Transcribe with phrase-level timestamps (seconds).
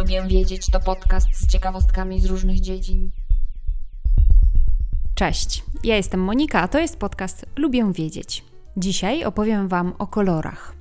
[0.00, 3.10] Lubię wiedzieć to podcast z ciekawostkami z różnych dziedzin.
[5.14, 8.44] Cześć, ja jestem Monika, a to jest podcast Lubię wiedzieć.
[8.76, 10.74] Dzisiaj opowiem Wam o kolorach.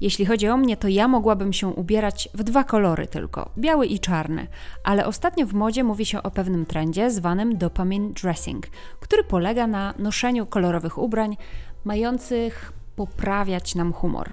[0.00, 4.00] Jeśli chodzi o mnie, to ja mogłabym się ubierać w dwa kolory tylko biały i
[4.00, 4.46] czarny,
[4.84, 8.66] ale ostatnio w modzie mówi się o pewnym trendzie zwanym dopamine dressing,
[9.00, 11.36] który polega na noszeniu kolorowych ubrań
[11.84, 12.72] mających
[13.06, 14.30] poprawiać nam humor.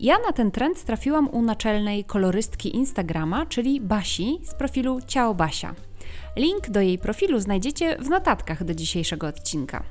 [0.00, 5.74] Ja na ten trend trafiłam u naczelnej kolorystki Instagrama, czyli Basi z profilu Ciao Basia.
[6.36, 9.82] Link do jej profilu znajdziecie w notatkach do dzisiejszego odcinka.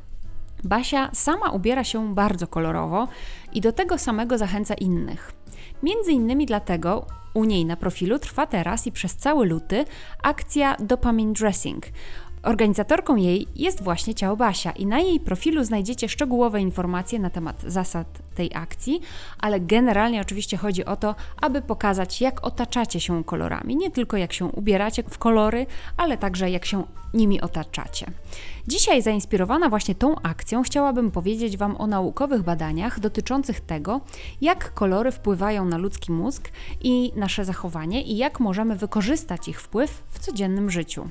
[0.64, 3.08] Basia sama ubiera się bardzo kolorowo
[3.54, 5.32] i do tego samego zachęca innych.
[5.84, 9.86] Między innymi dlatego u niej na profilu trwa teraz i przez cały luty
[10.24, 11.86] akcja Dopamine Dressing,
[12.44, 17.62] Organizatorką jej jest właśnie Ciało Basia i na jej profilu znajdziecie szczegółowe informacje na temat
[17.68, 19.02] zasad tej akcji,
[19.40, 23.76] ale generalnie oczywiście chodzi o to, aby pokazać, jak otaczacie się kolorami.
[23.76, 25.66] Nie tylko jak się ubieracie w kolory,
[25.98, 28.06] ale także jak się nimi otaczacie.
[28.68, 34.02] Dzisiaj, zainspirowana właśnie tą akcją, chciałabym powiedzieć Wam o naukowych badaniach dotyczących tego,
[34.42, 36.50] jak kolory wpływają na ludzki mózg
[36.82, 41.10] i nasze zachowanie i jak możemy wykorzystać ich wpływ w codziennym życiu.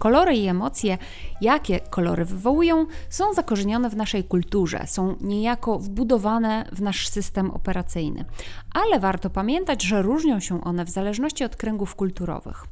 [0.00, 0.98] Kolory i emocje,
[1.40, 8.24] jakie kolory wywołują, są zakorzenione w naszej kulturze, są niejako wbudowane w nasz system operacyjny.
[8.72, 12.64] Ale warto pamiętać, że różnią się one w zależności od kręgów kulturowych.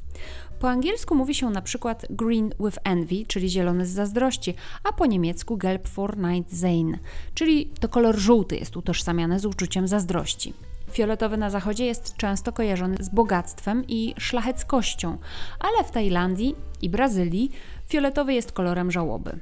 [0.59, 5.05] Po angielsku mówi się na przykład green with envy, czyli zielony z zazdrości, a po
[5.05, 6.97] niemiecku gelb for night sein,
[7.33, 10.53] czyli to kolor żółty jest utożsamiany z uczuciem zazdrości.
[10.91, 15.17] Fioletowy na zachodzie jest często kojarzony z bogactwem i szlacheckością,
[15.59, 17.51] ale w Tajlandii i Brazylii
[17.87, 19.39] fioletowy jest kolorem żałoby.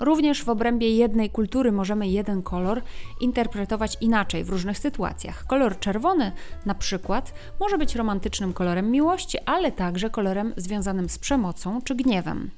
[0.00, 2.82] Również w obrębie jednej kultury możemy jeden kolor
[3.20, 5.46] interpretować inaczej w różnych sytuacjach.
[5.46, 6.32] Kolor czerwony,
[6.66, 12.50] na przykład, może być romantycznym kolorem miłości, ale także kolorem związanym z przemocą czy gniewem.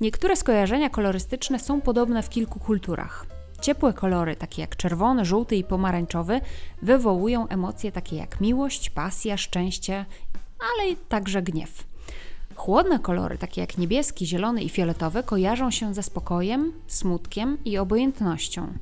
[0.00, 3.35] Niektóre skojarzenia kolorystyczne są podobne w kilku kulturach.
[3.66, 6.40] Ciepłe kolory, takie jak czerwony, żółty i pomarańczowy,
[6.82, 10.04] wywołują emocje takie jak miłość, pasja, szczęście,
[10.58, 11.84] ale także gniew.
[12.56, 18.72] Chłodne kolory, takie jak niebieski, zielony i fioletowy, kojarzą się ze spokojem, smutkiem i obojętnością.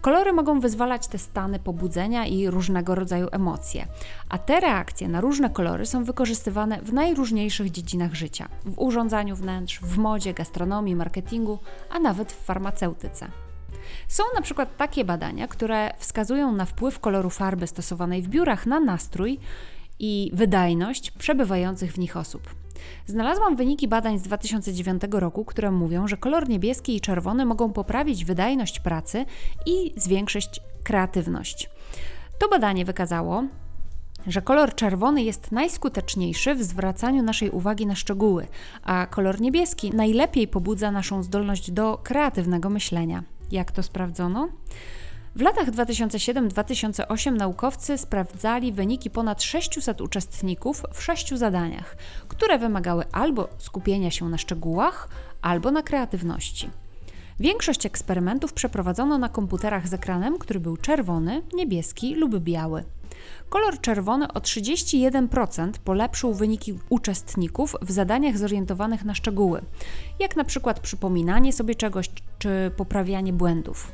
[0.00, 3.86] Kolory mogą wyzwalać te stany pobudzenia i różnego rodzaju emocje,
[4.28, 9.80] a te reakcje na różne kolory są wykorzystywane w najróżniejszych dziedzinach życia w urządzaniu wnętrz,
[9.80, 11.58] w modzie, gastronomii, marketingu,
[11.90, 13.28] a nawet w farmaceutyce.
[14.08, 18.80] Są na przykład takie badania, które wskazują na wpływ koloru farby stosowanej w biurach na
[18.80, 19.38] nastrój
[19.98, 22.54] i wydajność przebywających w nich osób.
[23.06, 28.24] Znalazłam wyniki badań z 2009 roku, które mówią, że kolor niebieski i czerwony mogą poprawić
[28.24, 29.24] wydajność pracy
[29.66, 31.70] i zwiększyć kreatywność.
[32.38, 33.44] To badanie wykazało,
[34.26, 38.46] że kolor czerwony jest najskuteczniejszy w zwracaniu naszej uwagi na szczegóły,
[38.82, 43.22] a kolor niebieski najlepiej pobudza naszą zdolność do kreatywnego myślenia.
[43.52, 44.48] Jak to sprawdzono?
[45.36, 51.96] W latach 2007-2008 naukowcy sprawdzali wyniki ponad 600 uczestników w sześciu zadaniach,
[52.28, 55.08] które wymagały albo skupienia się na szczegółach,
[55.42, 56.70] albo na kreatywności.
[57.40, 62.84] Większość eksperymentów przeprowadzono na komputerach z ekranem, który był czerwony, niebieski lub biały.
[63.48, 69.62] Kolor czerwony o 31% polepszył wyniki uczestników w zadaniach zorientowanych na szczegóły,
[70.20, 73.92] jak na przykład przypominanie sobie czegoś czy poprawianie błędów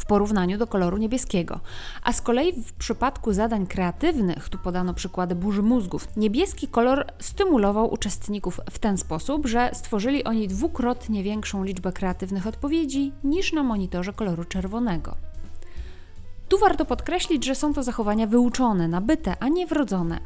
[0.00, 1.60] w porównaniu do koloru niebieskiego.
[2.02, 7.92] A z kolei w przypadku zadań kreatywnych, tu podano przykłady burzy mózgów, niebieski kolor stymulował
[7.92, 14.12] uczestników w ten sposób, że stworzyli oni dwukrotnie większą liczbę kreatywnych odpowiedzi niż na monitorze
[14.12, 15.14] koloru czerwonego.
[16.48, 20.20] Tu warto podkreślić, że są to zachowania wyuczone, nabyte, a nie wrodzone.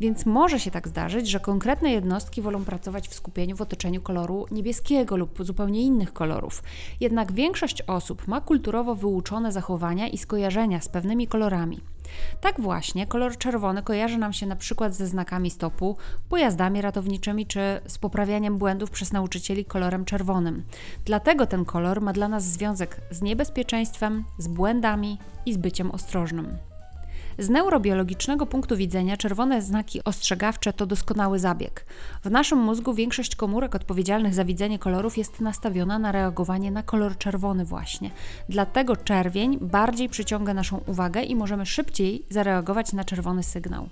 [0.00, 4.46] Więc może się tak zdarzyć, że konkretne jednostki wolą pracować w skupieniu w otoczeniu koloru
[4.50, 6.62] niebieskiego lub zupełnie innych kolorów.
[7.00, 11.80] Jednak większość osób ma kulturowo wyuczone zachowania i skojarzenia z pewnymi kolorami.
[12.40, 15.96] Tak właśnie, kolor czerwony kojarzy nam się na przykład ze znakami stopu,
[16.28, 20.64] pojazdami ratowniczymi czy z poprawianiem błędów przez nauczycieli kolorem czerwonym.
[21.04, 26.58] Dlatego ten kolor ma dla nas związek z niebezpieczeństwem, z błędami i z byciem ostrożnym.
[27.38, 31.86] Z neurobiologicznego punktu widzenia czerwone znaki ostrzegawcze to doskonały zabieg.
[32.24, 37.18] W naszym mózgu większość komórek odpowiedzialnych za widzenie kolorów jest nastawiona na reagowanie na kolor
[37.18, 38.10] czerwony właśnie.
[38.48, 43.88] Dlatego czerwień bardziej przyciąga naszą uwagę i możemy szybciej zareagować na czerwony sygnał.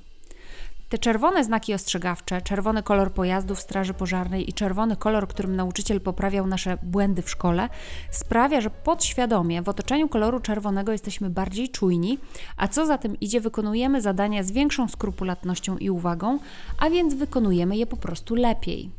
[0.95, 6.47] Te czerwone znaki ostrzegawcze, czerwony kolor pojazdów Straży Pożarnej i czerwony kolor, którym nauczyciel poprawiał
[6.47, 7.69] nasze błędy w szkole,
[8.11, 12.19] sprawia, że podświadomie w otoczeniu koloru czerwonego jesteśmy bardziej czujni,
[12.57, 16.39] a co za tym idzie, wykonujemy zadania z większą skrupulatnością i uwagą,
[16.79, 18.91] a więc wykonujemy je po prostu lepiej.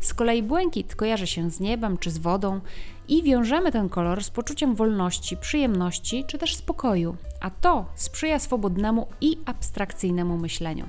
[0.00, 2.60] Z kolei błękit kojarzy się z niebem czy z wodą
[3.08, 9.06] i wiążemy ten kolor z poczuciem wolności, przyjemności czy też spokoju, a to sprzyja swobodnemu
[9.20, 10.86] i abstrakcyjnemu myśleniu.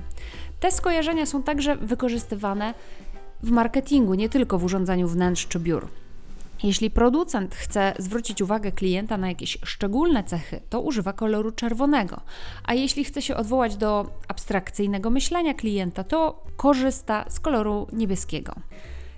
[0.64, 2.74] Te skojarzenia są także wykorzystywane
[3.42, 5.88] w marketingu, nie tylko w urządzaniu wnętrz czy biur.
[6.62, 12.20] Jeśli producent chce zwrócić uwagę klienta na jakieś szczególne cechy, to używa koloru czerwonego,
[12.64, 18.52] a jeśli chce się odwołać do abstrakcyjnego myślenia klienta, to korzysta z koloru niebieskiego.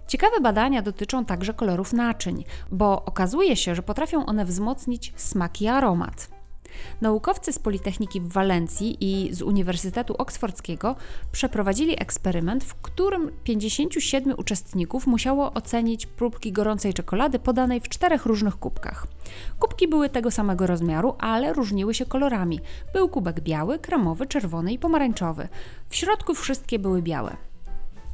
[0.07, 5.69] Ciekawe badania dotyczą także kolorów naczyń, bo okazuje się, że potrafią one wzmocnić smak i
[5.69, 6.36] aromat.
[7.01, 10.97] Naukowcy z Politechniki w Walencji i z Uniwersytetu Oksfordzkiego
[11.33, 18.57] przeprowadzili eksperyment, w którym 57 uczestników musiało ocenić próbki gorącej czekolady podanej w czterech różnych
[18.57, 19.07] kubkach.
[19.59, 22.61] Kubki były tego samego rozmiaru, ale różniły się kolorami.
[22.93, 25.49] Był kubek biały, kremowy, czerwony i pomarańczowy.
[25.89, 27.37] W środku wszystkie były białe.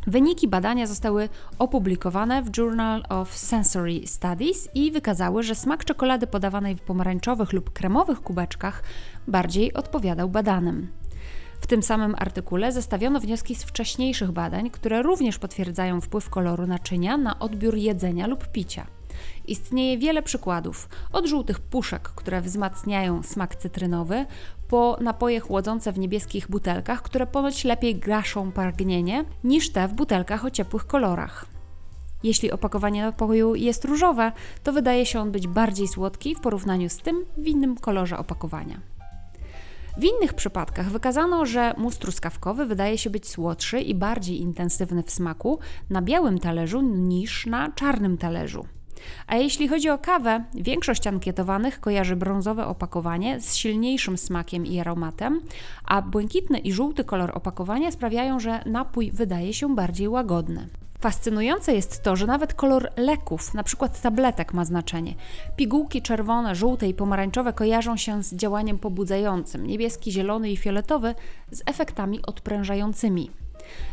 [0.07, 1.29] Wyniki badania zostały
[1.59, 7.73] opublikowane w Journal of Sensory Studies i wykazały, że smak czekolady podawanej w pomarańczowych lub
[7.73, 8.83] kremowych kubeczkach
[9.29, 10.93] bardziej odpowiadał badanym.
[11.61, 17.17] W tym samym artykule zestawiono wnioski z wcześniejszych badań, które również potwierdzają wpływ koloru naczynia
[17.17, 18.87] na odbiór jedzenia lub picia.
[19.47, 24.27] Istnieje wiele przykładów, od żółtych puszek, które wzmacniają smak cytrynowy,
[24.69, 30.45] po napoje chłodzące w niebieskich butelkach, które ponoć lepiej gaszą pragnienie niż te w butelkach
[30.45, 31.47] o ciepłych kolorach.
[32.23, 36.97] Jeśli opakowanie napoju jest różowe, to wydaje się on być bardziej słodki w porównaniu z
[36.97, 38.81] tym w innym kolorze opakowania.
[39.99, 45.11] W innych przypadkach wykazano, że mus truskawkowy wydaje się być słodszy i bardziej intensywny w
[45.11, 45.59] smaku
[45.91, 48.67] na białym talerzu niż na czarnym talerzu.
[49.27, 55.41] A jeśli chodzi o kawę, większość ankietowanych kojarzy brązowe opakowanie z silniejszym smakiem i aromatem,
[55.85, 60.69] a błękitny i żółty kolor opakowania sprawiają, że napój wydaje się bardziej łagodny.
[61.03, 63.89] Fascynujące jest to, że nawet kolor leków, np.
[64.03, 65.15] tabletek, ma znaczenie.
[65.57, 71.15] Pigułki czerwone, żółte i pomarańczowe kojarzą się z działaniem pobudzającym, niebieski, zielony i fioletowy
[71.51, 73.31] z efektami odprężającymi.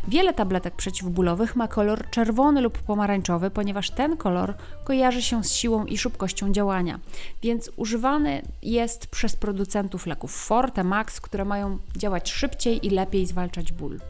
[0.08, 5.84] Wiele tabletek przeciwbólowych ma kolor czerwony lub pomarańczowy, ponieważ ten kolor kojarzy się z siłą
[5.84, 7.00] i szybkością działania,
[7.42, 13.72] więc używany jest przez producentów leków Forte, Max, które mają działać szybciej i lepiej zwalczać
[13.72, 14.00] ból.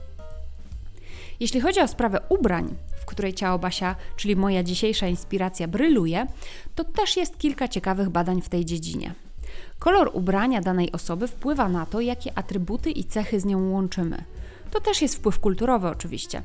[1.41, 6.27] Jeśli chodzi o sprawę ubrań, w której ciało Basia, czyli moja dzisiejsza inspiracja, bryluje,
[6.75, 9.15] to też jest kilka ciekawych badań w tej dziedzinie.
[9.79, 14.25] Kolor ubrania danej osoby wpływa na to, jakie atrybuty i cechy z nią łączymy.
[14.71, 16.43] To też jest wpływ kulturowy, oczywiście.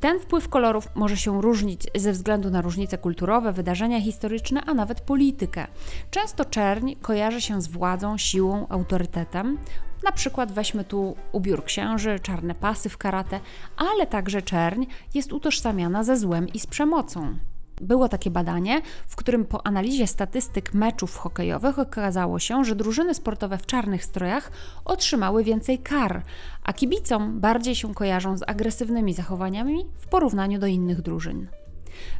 [0.00, 5.00] Ten wpływ kolorów może się różnić ze względu na różnice kulturowe, wydarzenia historyczne, a nawet
[5.00, 5.66] politykę.
[6.10, 9.58] Często czerń kojarzy się z władzą, siłą, autorytetem.
[10.04, 13.40] Na przykład weźmy tu ubiór księży, czarne pasy w karate,
[13.76, 17.36] ale także czerń jest utożsamiana ze złem i z przemocą.
[17.80, 23.58] Było takie badanie, w którym po analizie statystyk meczów hokejowych okazało się, że drużyny sportowe
[23.58, 24.50] w czarnych strojach
[24.84, 26.22] otrzymały więcej kar,
[26.64, 31.48] a kibicom bardziej się kojarzą z agresywnymi zachowaniami w porównaniu do innych drużyn.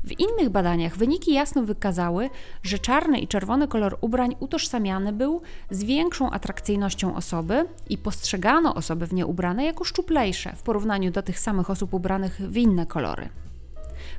[0.04, 2.30] W innych badaniach wyniki jasno wykazały,
[2.62, 9.06] że czarny i czerwony kolor ubrań utożsamiany był z większą atrakcyjnością osoby i postrzegano osoby
[9.06, 13.28] w nie ubrane jako szczuplejsze w porównaniu do tych samych osób ubranych w inne kolory.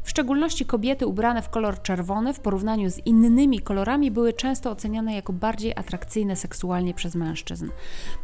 [0.04, 5.16] W szczególności kobiety ubrane w kolor czerwony w porównaniu z innymi kolorami były często oceniane
[5.16, 7.70] jako bardziej atrakcyjne seksualnie przez mężczyzn.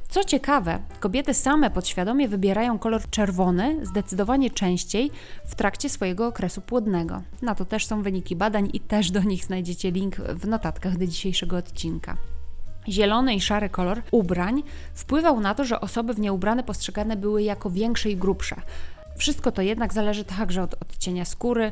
[0.09, 5.11] Co ciekawe, kobiety same podświadomie wybierają kolor czerwony zdecydowanie częściej
[5.45, 7.21] w trakcie swojego okresu płodnego.
[7.41, 11.07] Na to też są wyniki badań i też do nich znajdziecie link w notatkach do
[11.07, 12.17] dzisiejszego odcinka.
[12.87, 14.63] Zielony i szary kolor ubrań
[14.93, 18.55] wpływał na to, że osoby w nie ubrane postrzegane były jako większe i grubsze.
[19.17, 21.71] Wszystko to jednak zależy także od odcienia skóry.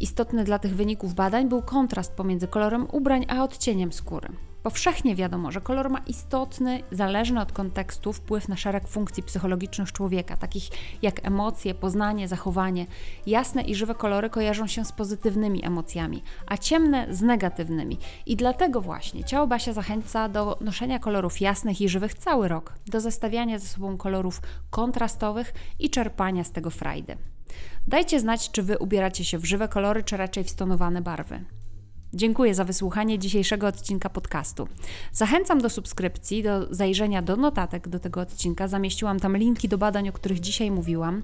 [0.00, 4.28] Istotny dla tych wyników badań był kontrast pomiędzy kolorem ubrań a odcieniem skóry.
[4.64, 10.36] Powszechnie wiadomo, że kolor ma istotny, zależny od kontekstu wpływ na szereg funkcji psychologicznych człowieka,
[10.36, 10.68] takich
[11.02, 12.86] jak emocje, poznanie, zachowanie.
[13.26, 17.98] Jasne i żywe kolory kojarzą się z pozytywnymi emocjami, a ciemne z negatywnymi.
[18.26, 23.00] I dlatego właśnie ciało Basia zachęca do noszenia kolorów jasnych i żywych cały rok, do
[23.00, 27.16] zestawiania ze sobą kolorów kontrastowych i czerpania z tego frajdy.
[27.86, 31.44] Dajcie znać, czy wy ubieracie się w żywe kolory, czy raczej w stonowane barwy.
[32.14, 34.68] Dziękuję za wysłuchanie dzisiejszego odcinka podcastu.
[35.12, 38.68] Zachęcam do subskrypcji, do zajrzenia do notatek do tego odcinka.
[38.68, 41.22] Zamieściłam tam linki do badań, o których dzisiaj mówiłam.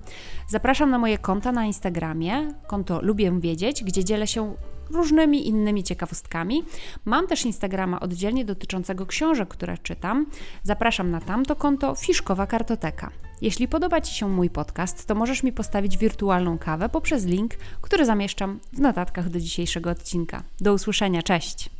[0.48, 4.54] Zapraszam na moje konta na Instagramie, konto Lubię Wiedzieć, gdzie dzielę się
[4.90, 6.64] różnymi innymi ciekawostkami.
[7.04, 10.26] Mam też Instagrama oddzielnie dotyczącego książek, które czytam.
[10.62, 13.10] Zapraszam na tamto konto Fiszkowa Kartoteka.
[13.40, 18.04] Jeśli podoba Ci się mój podcast, to możesz mi postawić wirtualną kawę poprzez link, który
[18.04, 20.42] zamieszczam w notatkach do dzisiejszego odcinka.
[20.60, 21.70] Do usłyszenia, cześć!